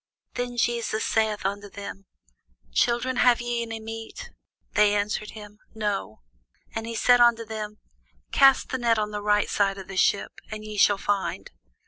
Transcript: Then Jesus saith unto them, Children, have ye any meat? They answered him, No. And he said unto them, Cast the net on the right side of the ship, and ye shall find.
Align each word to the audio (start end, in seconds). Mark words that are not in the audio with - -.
Then 0.33 0.57
Jesus 0.57 1.05
saith 1.05 1.45
unto 1.45 1.69
them, 1.69 2.07
Children, 2.73 3.17
have 3.17 3.39
ye 3.39 3.61
any 3.61 3.79
meat? 3.79 4.31
They 4.73 4.95
answered 4.95 5.29
him, 5.37 5.59
No. 5.75 6.21
And 6.73 6.87
he 6.87 6.95
said 6.95 7.21
unto 7.21 7.45
them, 7.45 7.77
Cast 8.31 8.69
the 8.69 8.79
net 8.79 8.97
on 8.97 9.11
the 9.11 9.21
right 9.21 9.47
side 9.47 9.77
of 9.77 9.87
the 9.87 9.97
ship, 9.97 10.31
and 10.49 10.65
ye 10.65 10.75
shall 10.75 10.97
find. 10.97 11.51